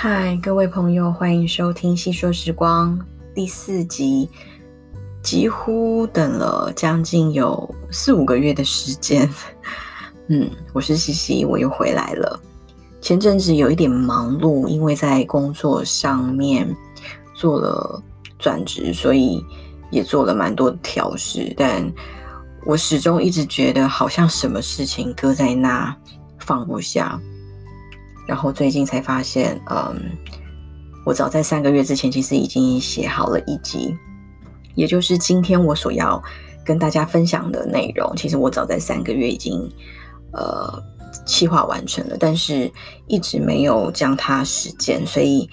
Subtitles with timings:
[0.00, 2.96] 嗨，各位朋友，欢迎收听《细说时光》
[3.34, 4.30] 第四集。
[5.24, 9.28] 几乎等了将近有四五个月的时间，
[10.30, 12.40] 嗯，我是西西，我又回来了。
[13.00, 16.72] 前阵子有一点忙碌，因为在工作上面
[17.34, 18.00] 做了
[18.38, 19.44] 转职，所以
[19.90, 21.52] 也做了蛮多的调试。
[21.56, 21.92] 但
[22.64, 25.92] 我始终一直觉得，好像什么事情搁在那
[26.38, 27.20] 放不下。
[28.28, 29.98] 然后最近才发现，嗯，
[31.06, 33.96] 我早在三个月之前其实已经写好了一集，
[34.74, 36.22] 也就是今天我所要
[36.62, 38.14] 跟大家分享的内容。
[38.14, 39.66] 其实我早在三个月已经
[40.34, 40.70] 呃
[41.24, 42.70] 企划完成了，但是
[43.06, 45.48] 一直没有将它实践，所以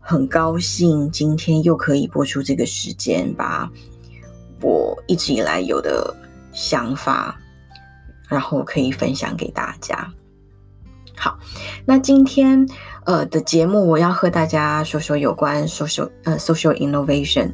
[0.00, 3.70] 很高兴今天又可以播出这个时间，把
[4.62, 6.16] 我一直以来有的
[6.50, 7.38] 想法，
[8.26, 10.10] 然后可以分享给大家。
[11.18, 11.38] 好，
[11.84, 12.68] 那今天
[13.04, 17.50] 呃的节目，我要和大家说说有关 social 呃 social innovation，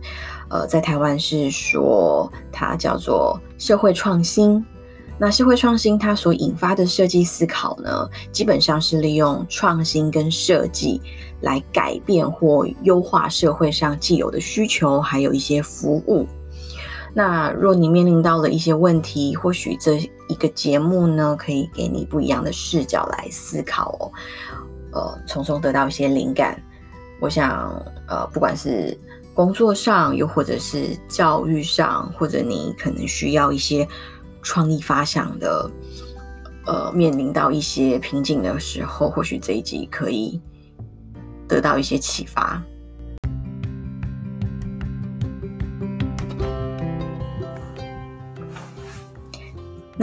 [0.49, 4.65] 呃，在台湾是说它叫做社会创新。
[5.19, 11.01] 那社会创新它所引发的设计思考呢，基本上是利用创新跟设计
[11.41, 16.27] 来改变或优化社会上既有的需求，还有一些服务。
[17.15, 24.13] 那若你面临到了一些问题，或许这一个节目呢，可以给你不一样的视角来思考哦，
[24.93, 26.59] 呃，从中得到一些灵感。
[27.21, 27.71] 我想，
[28.09, 28.99] 呃，不管是
[29.35, 33.87] 工作上，又或者是教育上，或者你可能需要一些
[34.43, 35.71] 创意发想的，
[36.67, 40.41] 呃，面临到一些瓶颈的时候，或许这一集可以
[41.47, 42.63] 得到一些启发。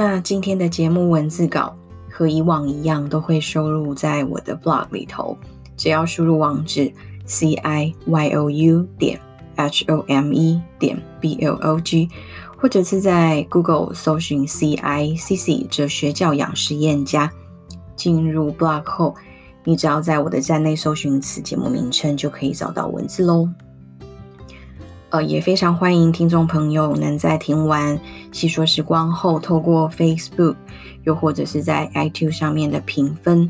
[0.02, 1.75] 那今天的节目文字稿
[2.09, 5.38] 和以往一样，都会收录在我的 blog 里头。
[5.75, 6.89] 只要输入网址
[7.25, 9.20] c i y o u 点
[9.58, 12.08] h o m e 点 b l o g，
[12.55, 17.30] 或者是在 Google 搜寻 c i c c 哲学教养实验家，
[17.98, 19.14] 进入 blog 后，
[19.65, 23.49] 你只要在我的站内搜寻此节目名称，就可以找到文字喽。
[25.11, 27.99] 呃，也非常欢迎听众朋友能在听完
[28.31, 30.55] 细说时光后，透过 Facebook，
[31.03, 33.49] 又或者是在 iTune 上面的评分，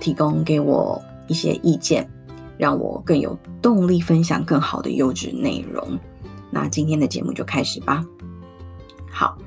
[0.00, 2.10] 提供给我一些意见，
[2.58, 5.96] 让我更有动力分享更好的优质内容。
[6.50, 8.04] 那今天的节目就开始吧。
[9.08, 9.38] 好，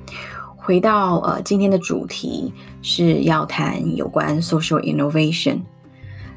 [0.55, 5.59] 回到呃今天的主题是要谈有关 social innovation。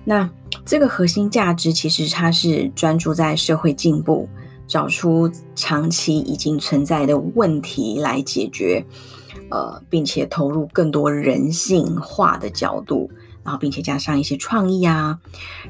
[0.03, 0.28] 那
[0.65, 4.28] 这个核心价值其实它是专注在社会进步。
[4.71, 8.87] 找出长期已经存在的问题来解决，
[9.51, 13.11] 呃，并且投入更多人性化的角度，
[13.43, 15.19] 然后并且加上一些创意啊，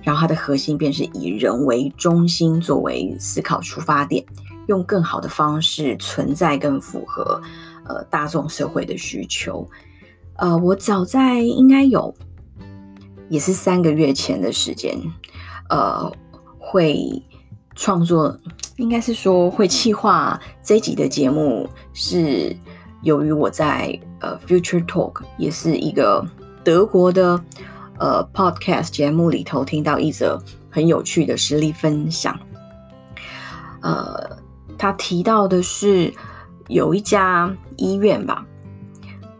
[0.02, 4.22] 然后它的核心便是以人为中心作为思考出发点，
[4.66, 7.40] 用更好的方式存在，更符合
[7.86, 9.66] 呃大众社会的需求。
[10.36, 12.14] 呃，我早在应该有
[13.30, 14.94] 也是三个月前的时间，
[15.70, 16.12] 呃，
[16.58, 17.22] 会
[17.74, 18.38] 创作。
[18.80, 22.56] 应该是说会气化这一集的节目，是
[23.02, 26.26] 由于我在呃 Future Talk 也是一个
[26.64, 27.38] 德国的
[27.98, 32.34] 呃 Podcast 节目里头听到一则很有趣的实例分享。
[33.82, 34.38] 呃，
[34.78, 36.10] 他提到的是
[36.68, 38.46] 有一家医院吧，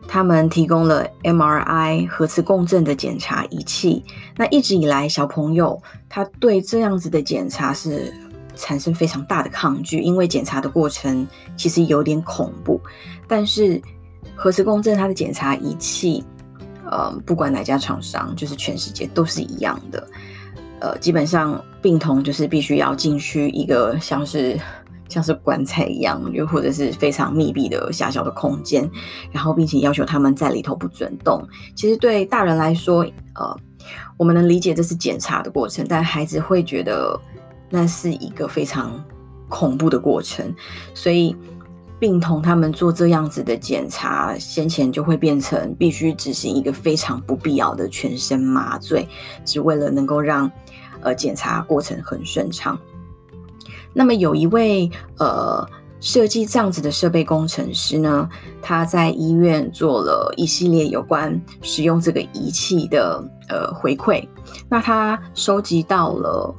[0.06, 4.04] 他们提供了 MRI 核磁共振的检查仪器。
[4.36, 5.80] 那一直以来，小朋友
[6.10, 8.12] 他对这样子的检查是。
[8.60, 11.26] 产生非常大的抗拒，因为检查的过程
[11.56, 12.81] 其实有点恐怖。
[13.26, 13.81] 但是
[14.37, 16.22] 核磁共振它的检查仪器，
[16.88, 20.06] 呃，不管哪家厂商，就是全世界都是一样的。
[20.81, 24.59] 呃，基本上病童就是必须要进去一个像是
[25.09, 28.88] 像是棺材一样，又或者是非常密闭的狭小的空间，
[29.32, 31.47] 然后并且要求他们在里头不准动。
[31.74, 33.01] 其实对大人来说，
[33.34, 33.56] 呃，
[34.16, 37.18] 我们能理解这是检查的过程，但孩子会觉得。
[37.70, 39.02] 那是一个非常
[39.48, 40.52] 恐怖的过程，
[40.92, 41.34] 所以
[42.00, 49.06] 病童他们做这样子的检查，先前就会变成必须执行一个非常不必要的全身麻醉，
[49.44, 50.50] 只为了能够让
[51.00, 52.78] 呃检查过程很顺畅。
[53.92, 55.66] 那么有一位呃
[56.00, 58.28] 设计这样子的设备工程师呢，
[58.62, 64.26] 他在医院做了一系列有关使用这个仪器的呃回馈，
[64.68, 66.54] 那他收集到了。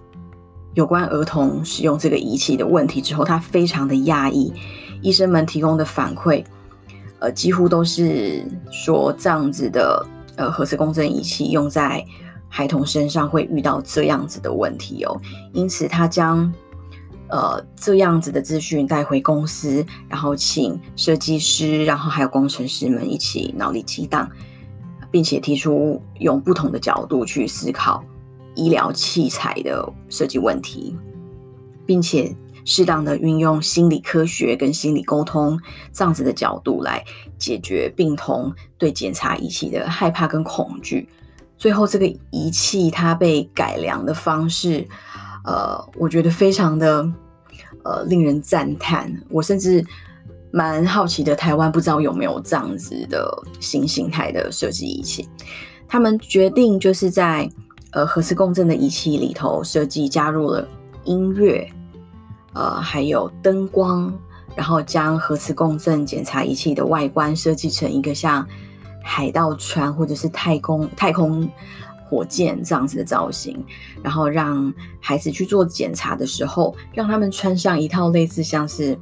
[0.74, 4.54] 有关儿童使用这个仪器的问题之后，他非常的讶异，
[5.02, 6.44] 医生们提供的反馈，
[7.20, 10.06] 呃，几乎都是说这样子的
[10.38, 12.06] 呃核磁共振仪器用在
[12.48, 15.22] 孩童身上会遇到这样子的问题哦。
[15.52, 16.52] 因此，他将
[17.28, 24.30] 呃这样子的资讯带回公司，然后请设计师，然后还有工程师们一起脑力激荡，
[25.12, 28.02] 并且提出用不同的角度去思考
[28.62, 30.96] 医疗器材的设计问题，
[31.86, 32.36] 并且。
[32.64, 35.60] 适当的运用心理科学跟心理沟通
[35.92, 37.04] 这样子的角度来
[37.40, 41.10] 解决病童对检查仪器的害怕跟恐惧。
[41.58, 44.88] 最后，这个仪器它被改良的方式，
[45.44, 47.12] 呃，我觉得非常的
[47.84, 49.12] 呃令人赞叹。
[49.32, 49.84] 我甚至
[50.52, 53.28] 蛮好奇的，台湾不知道有没有这样子的
[53.60, 55.28] 新形态的设计仪器。
[55.88, 57.50] 他们决定就是在
[57.92, 60.68] 呃核磁共振的仪器里头设计加入了
[61.04, 61.68] 音乐。
[62.54, 64.14] 呃，还有灯光，
[64.58, 68.46] 然后将核磁共振检查仪器的外观设计成一个像
[69.02, 71.50] 海盗船或者是太空太空
[72.10, 73.66] 火箭这样子的造型，
[74.04, 79.00] 然后让孩子去做检查的时候，让他们穿上一套类似像是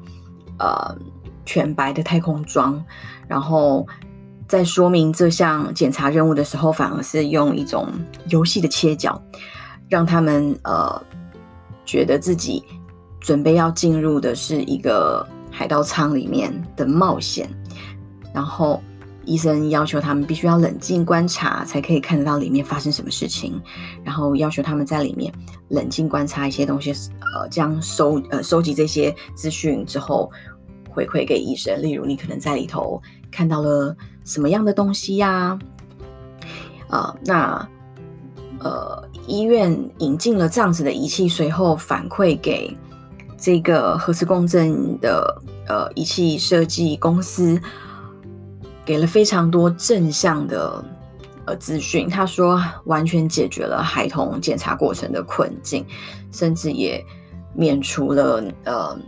[0.59, 0.95] 呃
[1.43, 2.79] 全白的太空装，
[3.27, 3.83] 然后
[4.49, 7.87] 在说明这项检查任务的时候，反而是用一种
[8.27, 9.21] 游戏的切角，
[9.87, 11.01] 让他们呃
[11.85, 12.61] 觉得自己。
[13.21, 17.49] 准备要进入的是一个海盗舱里面的冒险，
[18.33, 18.81] 然后
[19.25, 23.61] 医生要求他们必须要冷静观察，才可以看得到里面发生什么事情。
[24.05, 25.33] 然后要求他们在里面
[25.67, 26.93] 冷静观察一些东西，
[27.35, 30.31] 呃，将收呃收集这些资讯之后
[30.89, 31.81] 回馈给医生。
[31.81, 33.95] 例如，你可能在里头看到了
[34.25, 35.57] 什么样的东西呀？
[36.89, 37.69] 呃，那
[38.59, 42.75] 呃，医院引进了这样子的仪器，随后反馈给。
[43.41, 47.57] 这个核磁共振的呃仪器设计公司
[48.83, 50.83] 给了非常多正向的
[51.45, 55.85] 呃资讯，他说完全解决了孩童检查过程的困境，
[56.33, 57.01] 甚至也
[57.55, 58.99] 免除了呃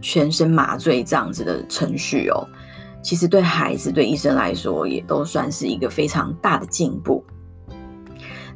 [0.00, 2.46] 全身麻醉这样子的程序哦。
[3.02, 7.24] 其实对孩子对医生来说也都算是一个非常大的进步。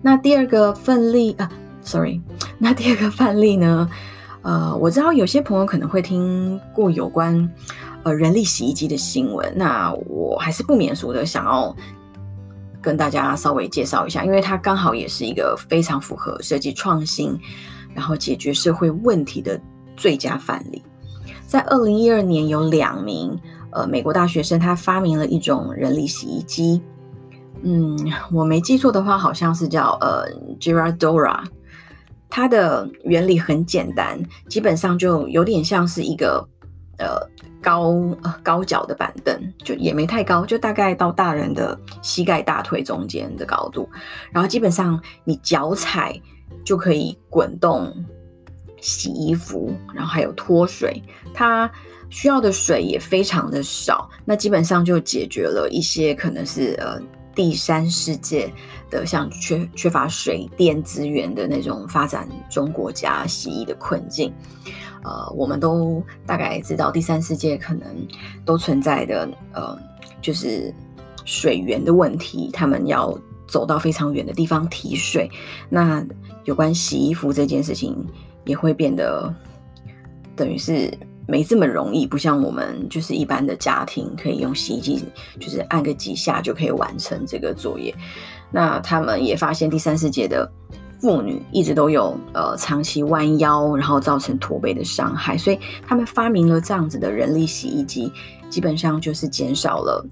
[0.02, 1.50] 那第二个范例啊
[1.82, 2.20] ，sorry，
[2.58, 3.88] 那第二个范例呢？
[4.42, 7.50] 呃，我知道有些朋友可能会听过有关
[8.02, 11.74] 呃人力洗衣机的新闻，那我还是不免俗的想要
[12.82, 17.40] 跟大家稍微介绍一下，因为它刚好也是一个非常符合设计创新，
[17.94, 19.58] 然后解决社会问题的
[19.96, 20.82] 最佳范例。
[21.46, 23.40] 在二零一二年，有两名
[23.74, 26.80] 呃美国大学生，他发明了一种人力洗衣机，
[27.62, 27.98] 嗯，
[28.32, 30.24] 我没记错的话，好像是叫呃
[30.58, 31.42] Girardora。
[32.30, 36.44] 它的原理很简单，基本上就有点像是一个
[36.98, 37.20] 呃
[37.62, 37.92] 高
[38.24, 43.88] 呃高脚的板凳，就也没太高，就大概到大人的膝盖大腿中间的高度。
[44.32, 46.20] 然后基本上你脚踩
[46.64, 47.94] 就可以滚动
[48.80, 51.00] 洗衣服，然后还有脱水，
[51.32, 51.70] 它
[52.14, 54.08] 需要的水也非常的少。
[54.24, 57.02] 那基本上就解决了一些可能是呃。
[57.36, 58.48] 第三世界
[58.88, 64.32] 的像缺缺乏水电资源的那种发展中国家洗衣的困境，
[65.02, 68.06] 呃，我们都大概知道第三世界可能
[68.44, 69.76] 都存在的呃，
[70.22, 70.72] 就是
[71.24, 73.12] 水源的问题，他们要
[73.48, 75.28] 走到非常远的地方提水。
[75.68, 76.06] 那
[76.44, 77.96] 有关洗衣服这件事情
[78.44, 79.34] 也会变得
[80.36, 80.88] 等于是。
[81.26, 85.04] 没这么容易，不像我们就是一般的家庭可以用洗衣机，
[85.40, 87.94] 就是按个几下就可以完成这个作业。
[88.50, 90.50] 那他们也发现第三世界的
[91.00, 98.12] 妇女一直都有呃长期弯腰，然后造成驼背的伤害，所以他们发明了这样子的人力洗衣机，
[98.48, 100.06] 基本上就是减少了。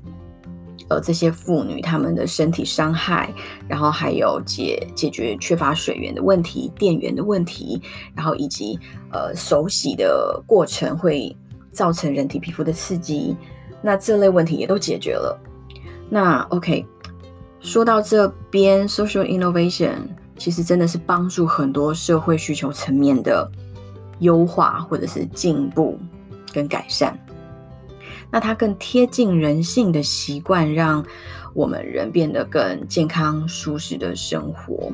[0.93, 3.33] 呃，这些妇女她们的身体伤害，
[3.67, 7.81] 然后还有解解决缺乏水源的问题、电源的问题，
[8.15, 8.79] 然后以及
[9.11, 11.35] 呃手洗的过程会
[11.73, 13.35] 造成人体皮肤的刺激，
[13.81, 15.41] 那这类问题也都解决了。
[16.11, 16.85] 那 OK，
[17.61, 19.95] 说到这边，social innovation
[20.37, 23.51] 其实真的是帮助很多社会需求层面的
[24.19, 25.99] 优化或者是进步
[26.53, 27.19] 跟改善。
[28.33, 31.05] 那它更贴近人性的习惯，让
[31.55, 34.91] 我们人变得更健康、舒适的生活，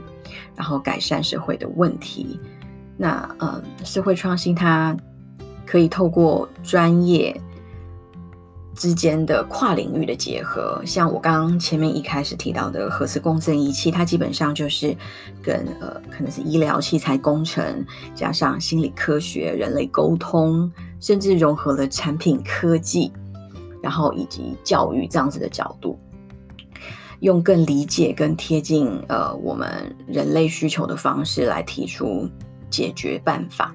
[0.57, 2.39] 然后改善社会的问题。
[2.97, 4.97] 那嗯，社会创新它
[5.65, 7.41] 可以透过专业
[8.75, 14.97] 之间的跨领域的结合，像我刚刚前面一开始提到的核磁共振仪器，它基本上就是
[15.41, 20.69] 跟呃可能是医疗器材工程加上心理科学、人类沟通，
[20.99, 23.13] 甚至融合了产品科技。
[23.83, 25.99] 然后以及教育这样子的角度，
[27.21, 32.29] 用更理解、更贴近呃我们人类需求的方式来提出
[32.71, 33.75] 解决办法。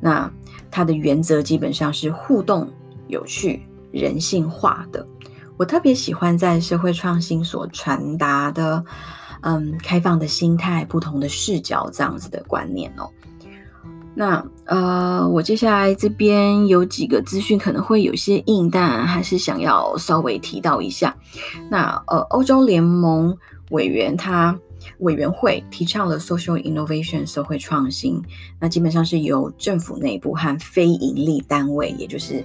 [0.00, 0.32] 那
[0.70, 2.70] 它的原则基本上是互动、
[3.08, 5.06] 有趣、人性化的。
[5.58, 8.82] 我特别喜欢在社会创新所传达的，
[9.42, 13.10] 嗯，开放的心态、不同的视角这样子的观念哦。
[14.20, 21.16] 那呃，我接下来这边有几个资讯可能会有些硬，但还是想要稍微提到一下。
[21.70, 23.34] 那呃，欧洲联盟
[23.70, 24.54] 委员他
[24.98, 28.22] 委员会提倡了 social innovation 社会创新，
[28.60, 32.44] 那基本上是由政府内部和非盈利单位，也就是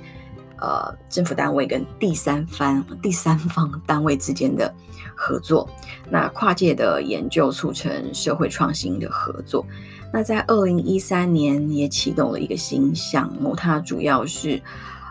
[0.61, 4.73] 呃政府单位跟第三方第三方单位之间的
[5.13, 5.69] 合作，
[6.09, 9.65] 那跨界的研究促成社会创新的合作。
[10.15, 14.61] 那在二零一三年也启动了一个新项目，它主要是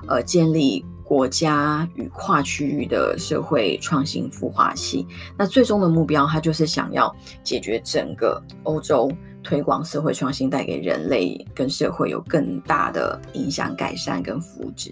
[0.09, 5.07] 呃建立国家与跨区域的社会创新孵化器。
[5.37, 14.91] 那最终的目标，它就是想要解决整个欧洲推广社会创新带给人类跟社会有更大的影响、改善跟福祉。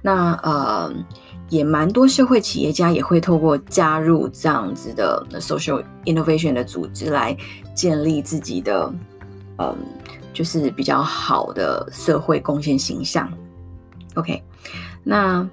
[0.00, 0.90] 那呃
[1.50, 7.36] 也蛮多社会企业家也会透过加入这样子的 social innovation 的组织来
[7.74, 8.90] 建立自己的。
[9.58, 9.76] 嗯，
[10.32, 13.30] 就是比较好的社会贡献形象。
[14.14, 14.42] OK，
[15.02, 15.48] 那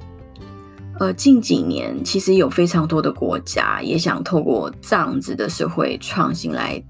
[1.00, 6.82] 呃，近几年其实有非常多的国家也想透过这样子的社会创新来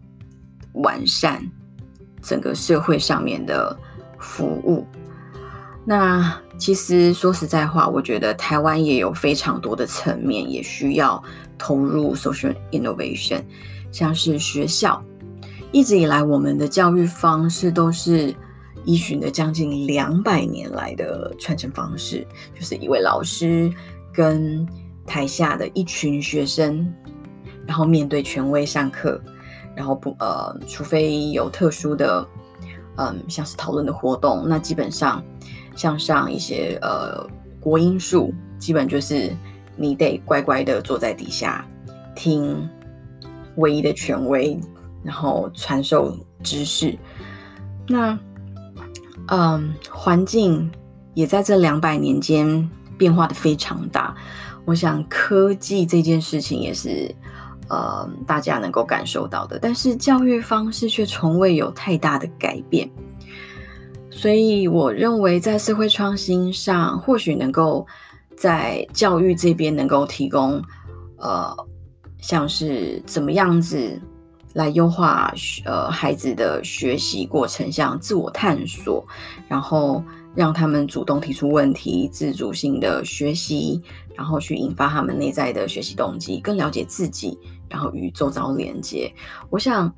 [0.73, 1.41] 完善
[2.21, 3.75] 整个社会上面的
[4.19, 4.85] 服务。
[5.85, 11.21] 那其实说实在话，我觉得台湾也有非常多的层面也需要
[11.57, 13.43] 投入 social innovation，
[13.91, 15.03] 像是学校。
[15.73, 18.33] 一直以来，我们的教育方式都是
[18.85, 23.73] 依循的将近两百年来的传承方式，就是一位老师
[24.13, 24.65] 跟
[25.03, 26.93] 台下的一群学生，
[27.65, 29.19] 然后面对权威上课，
[29.75, 32.23] 然后不呃，除非有特殊的，
[32.97, 35.23] 嗯，像是讨论的活动，那基本上
[35.75, 37.27] 像上一些呃
[37.59, 39.35] 国英数，基本就是
[39.75, 41.67] 你得乖乖的坐在底下
[42.15, 42.69] 听
[43.55, 44.55] 唯一的权威。
[45.03, 46.97] 然后传授知识，
[47.87, 48.17] 那
[49.27, 50.71] 嗯，环境
[51.13, 54.15] 也在这两百年间变化的非常大。
[54.65, 57.13] 我想科技这件事情也是
[57.69, 62.89] 呃大家能够感受到的，但是教育方式却从未有太大的改变。
[64.09, 67.85] 所以我认为在社会创新上，或许能够
[68.37, 70.61] 在教育这边能够提供
[71.17, 71.53] 呃，
[72.19, 73.99] 像是怎么样子。
[74.53, 75.33] 来优化
[75.65, 79.03] 呃孩子的学习过程，像自我探索，
[79.47, 80.03] 然后
[80.35, 83.81] 让他们主动提出问题，自主性的学习，
[84.15, 89.11] 然后去引发他们内在的学习动机，更了解自己，然后与周遭连接。
[89.49, 89.91] 我想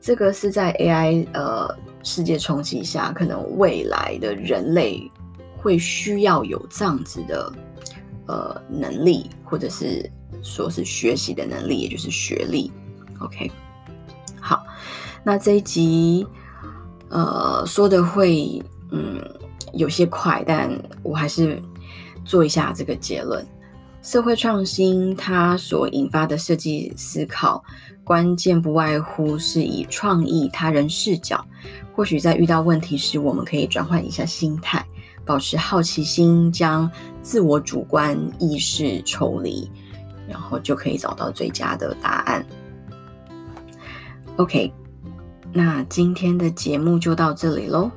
[0.00, 1.68] 这个是在 AI 呃
[2.04, 5.10] 世界冲击下，可能未来的人类
[5.56, 7.52] 会需要有这样子的
[8.28, 10.08] 呃能力，或者是
[10.40, 12.70] 说是学习的能力，也就是学历。
[13.18, 13.50] OK。
[14.48, 14.64] 好，
[15.22, 16.26] 那这一集，
[17.10, 19.22] 呃，说的会，嗯，
[19.74, 20.70] 有些快，但
[21.02, 21.60] 我还是
[22.24, 23.46] 做一下这个结论。
[24.00, 27.62] 社会创新它所引发的设计思考，
[28.02, 31.44] 关键不外乎是以创意他人视角。
[31.94, 34.82] 或许在遇到问题时，我们可以转换一下心态，
[35.26, 36.90] 保持好奇心，将
[37.20, 39.70] 自我主观意识抽离，
[40.26, 42.42] 然后就可以找到最佳的答案。
[44.38, 44.72] OK，
[45.52, 47.90] 那今天的节目就到这里喽。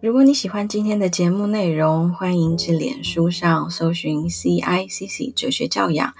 [0.00, 6.14] 如果你喜欢今天的节目内容，欢迎至脸书上搜寻 CICC 哲学教养，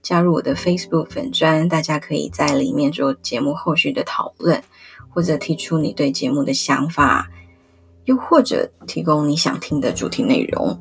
[0.00, 4.62] 加入我的 Facebook 粉专，大家可以在里面做节目后续的讨论，
[5.08, 7.28] 或者提出你对节目的想法。
[8.06, 10.76] 又或者提供你想听的主题内容，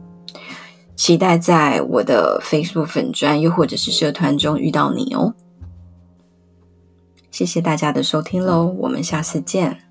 [0.95, 5.35] 期待在我的 Facebook 粉专，又或者是社团中遇到你哦。
[7.29, 9.84] 谢谢大家的收听喽，我们下次见。